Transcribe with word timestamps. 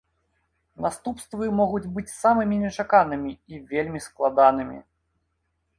Наступствы 0.85 1.45
могуць 1.59 1.91
быць 1.97 2.07
самымі 2.21 2.55
нечаканымі 2.65 3.31
і 3.55 3.65
вельмі 3.75 3.99
складанымі. 4.07 4.77